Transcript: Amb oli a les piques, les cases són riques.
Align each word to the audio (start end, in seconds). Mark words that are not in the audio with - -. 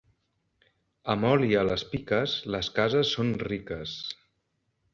Amb 1.15 1.27
oli 1.31 1.49
a 1.59 1.65
les 1.67 1.83
piques, 1.91 2.35
les 2.57 2.73
cases 2.81 3.13
són 3.19 3.33
riques. 3.47 3.95